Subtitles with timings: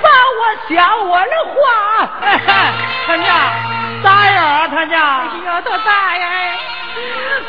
[0.00, 0.74] 罚我想
[1.08, 1.56] 我的话，
[3.06, 3.26] 他娘
[4.02, 4.68] 咋样啊？
[4.68, 6.24] 他娘，哎呀，他咋呀？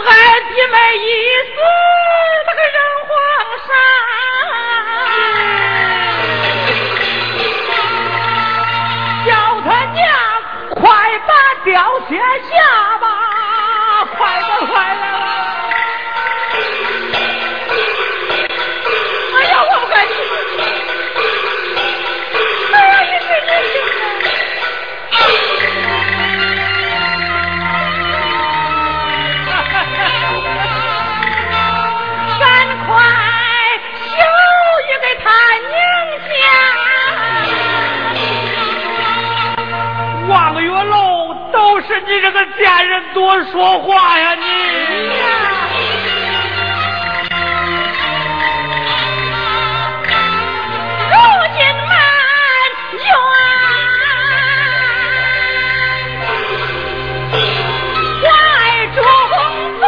[0.05, 0.09] 俺
[0.49, 1.05] 弟妹一
[1.43, 1.57] 死，
[2.47, 2.77] 那个人
[3.07, 3.09] 皇
[3.67, 3.69] 上，
[10.79, 10.89] 快
[11.27, 12.15] 把吊鞋
[12.49, 13.05] 下吧，
[14.17, 15.06] 快点快点。
[41.87, 44.35] 是你这个贱人多说话呀！
[44.35, 44.41] 你
[51.09, 51.15] 如
[51.55, 51.95] 今满
[52.93, 53.05] 园
[58.23, 58.25] 怀
[58.95, 58.99] 中
[59.79, 59.85] 抓，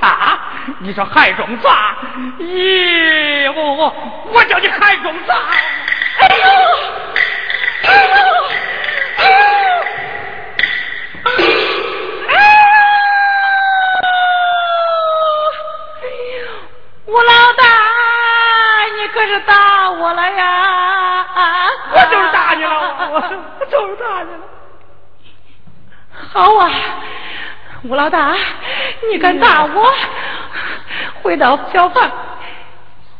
[0.00, 0.02] 啥？
[0.80, 1.94] 你说海中抓？
[2.38, 3.94] 咦，我我
[4.32, 5.36] 我叫你海中抓！
[6.20, 6.44] 哎呦，
[7.84, 8.08] 哎呦！
[17.06, 17.64] 吴老大，
[18.96, 21.26] 你可是打我了呀！
[21.92, 22.70] 我就是打你了，
[23.10, 23.14] 我
[23.60, 24.40] 我就是打你了。
[26.32, 26.70] 好啊，
[27.84, 28.34] 吴老大，
[29.10, 29.94] 你敢打我？
[31.22, 32.10] 回到小房，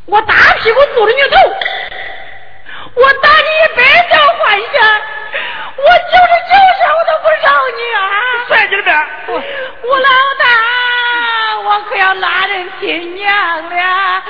[0.07, 1.37] 我大屁股坐着你头，
[2.95, 4.83] 我打你一百条幻想，
[5.77, 7.47] 我九十九下我都不饶
[7.77, 7.99] 你啊！
[8.49, 8.91] 摔你的边，
[9.29, 10.09] 吴老
[10.39, 10.68] 大。
[11.69, 13.31] 我可要拉人新娘
[13.69, 14.23] 了！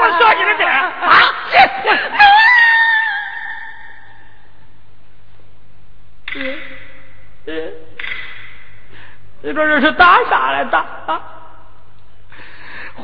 [0.00, 0.82] 我说你的点啊！
[6.34, 6.58] 嗯
[7.44, 7.72] 嗯，
[9.42, 10.82] 你说这是打啥来打？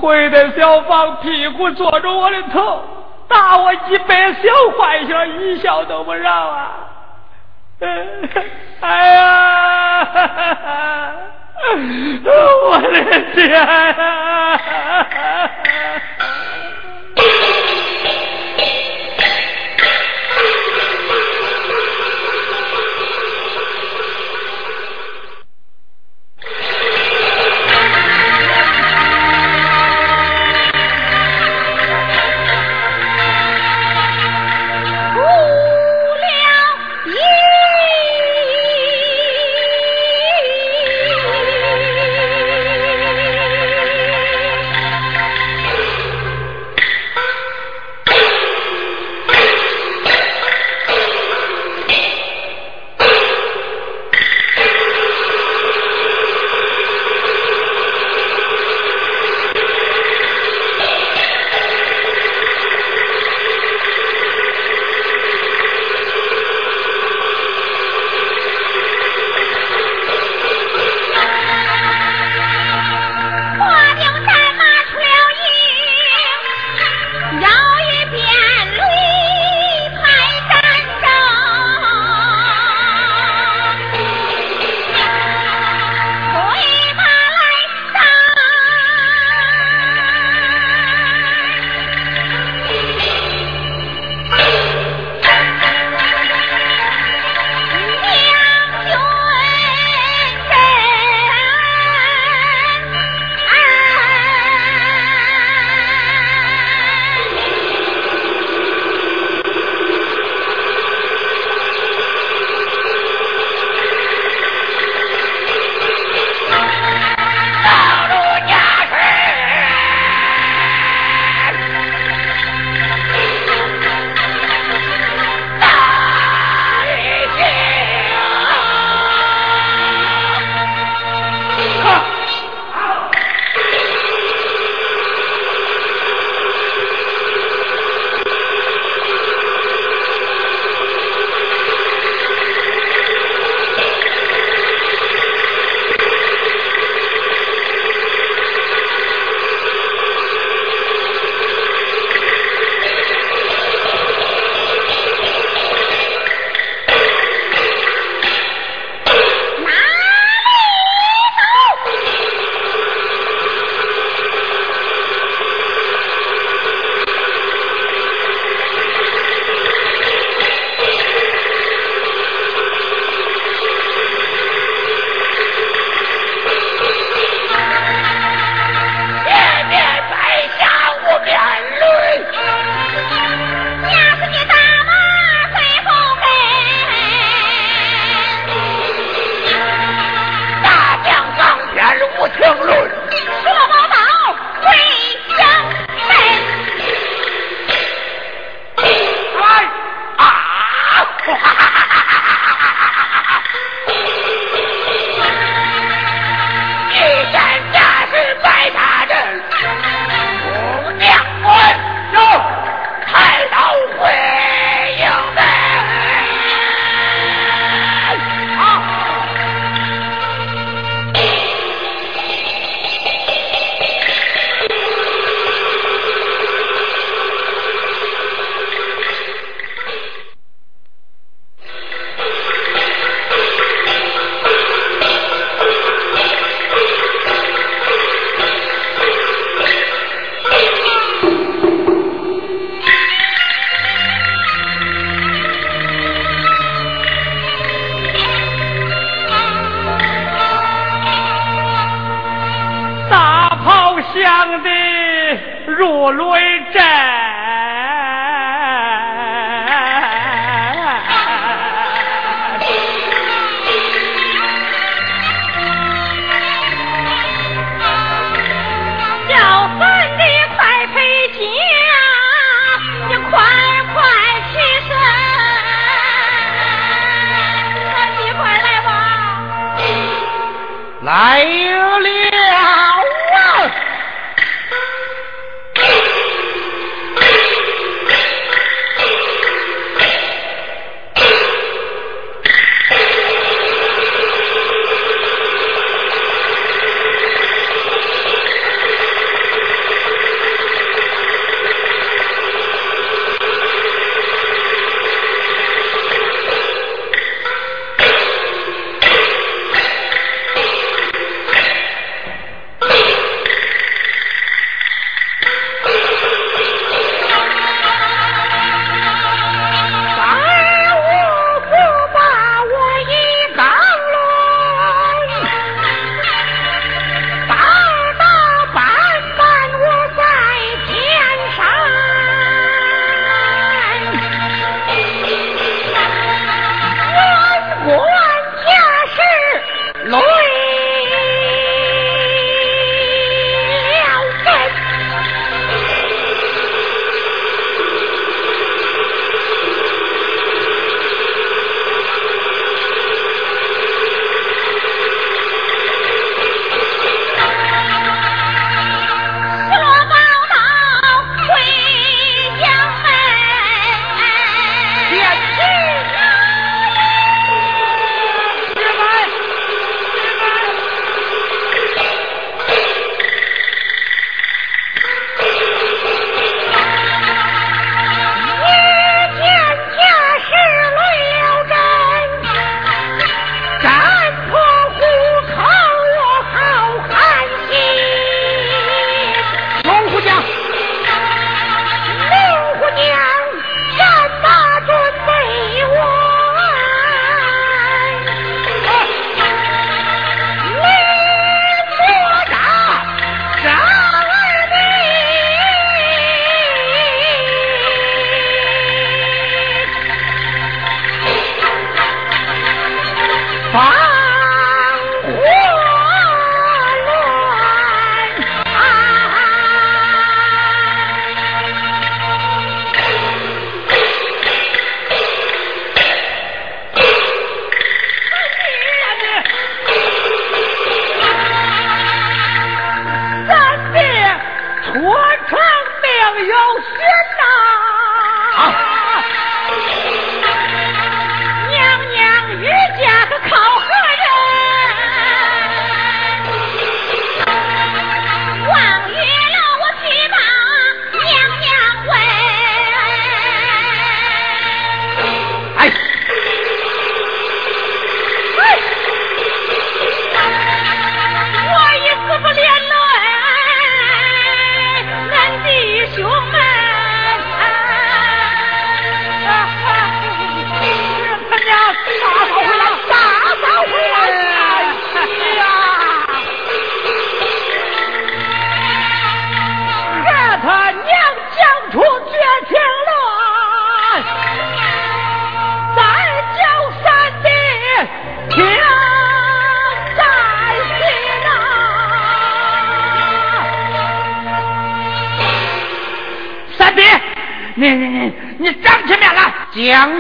[0.01, 2.83] 回到小房，屁股坐着我的头，
[3.29, 4.40] 打我一百小
[4.79, 6.70] 坏笑，一笑都不让啊！
[8.81, 10.07] 哎呀！
[12.71, 13.51] 我的天！
[13.61, 14.59] 啊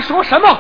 [0.08, 0.58] 说什么？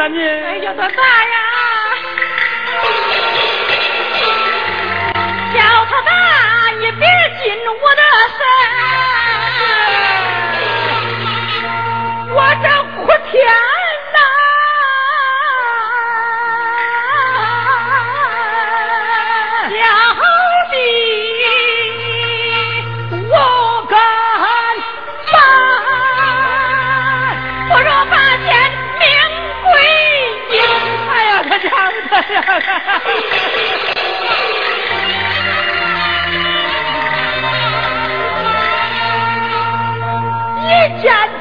[0.00, 1.37] 哎呀他大呀？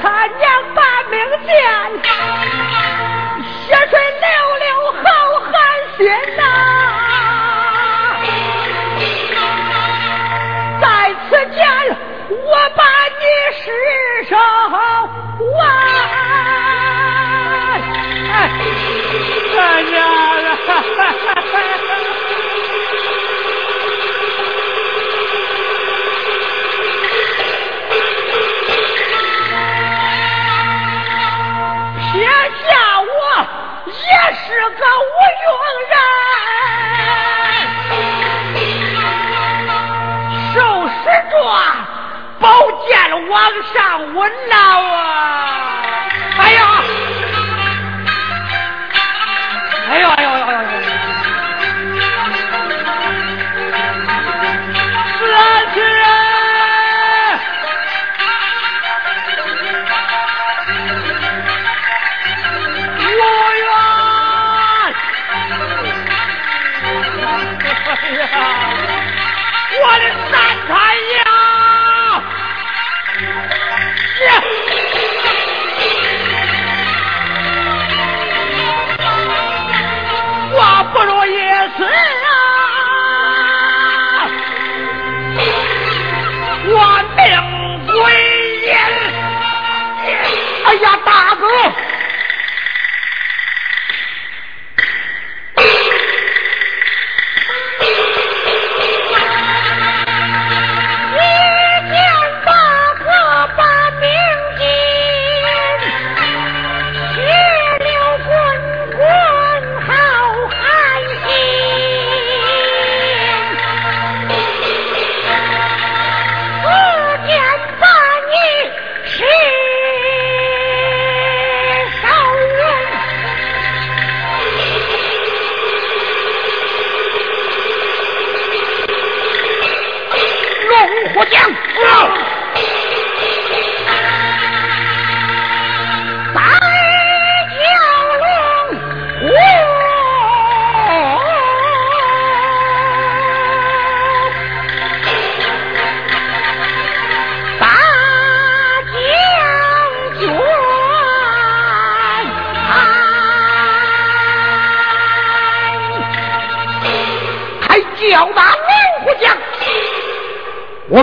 [0.07, 0.56] ああ、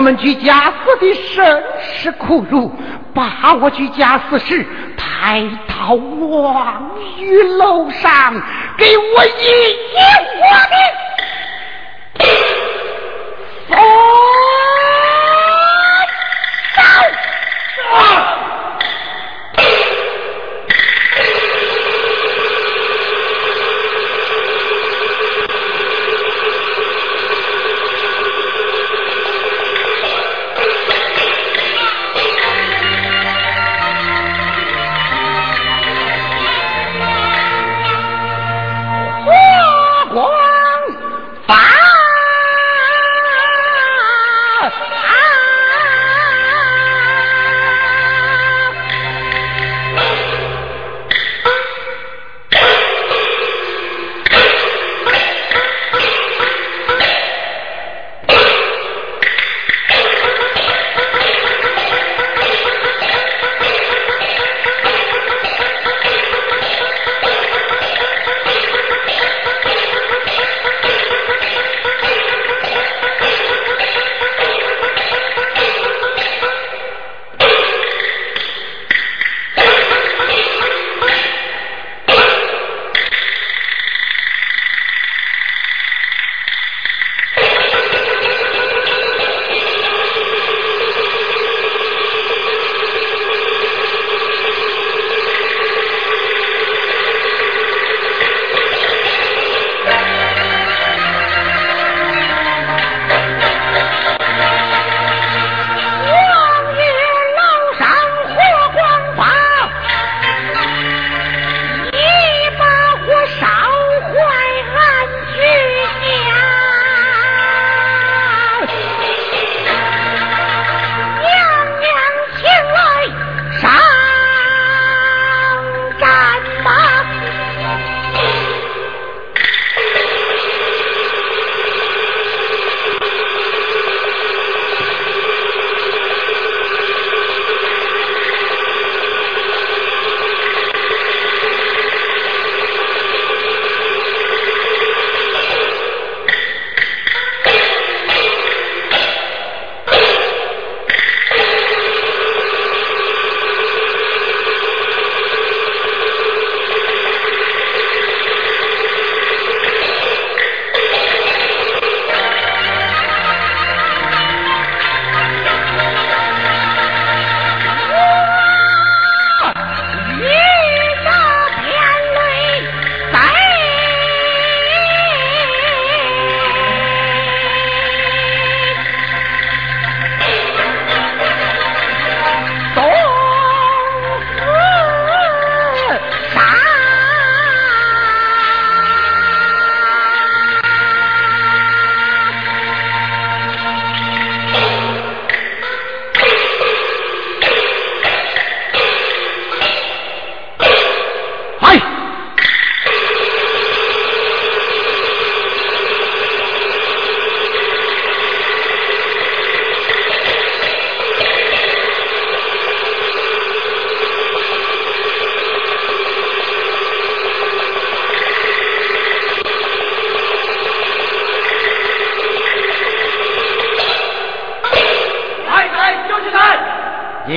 [0.05, 2.71] 们居家死的甚是苦辱，
[3.11, 4.63] 把我居家死尸
[4.95, 8.33] 抬到望月楼上，
[8.77, 9.97] 给我一一
[10.39, 10.75] 花的。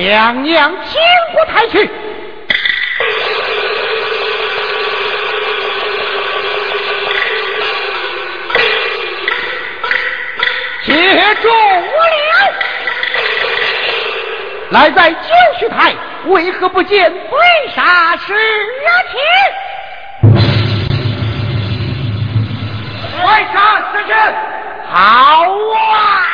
[0.09, 0.99] 娘娘，请
[1.35, 1.87] 过台去。
[10.83, 10.95] 接
[11.43, 11.53] 住了，
[14.71, 15.17] 来在九
[15.59, 15.93] 曲台，
[16.25, 17.19] 为何不见为
[17.75, 18.33] 啥事
[19.11, 19.19] 情？
[23.21, 24.15] 为啥事情？
[24.91, 25.45] 好
[25.75, 26.28] 啊！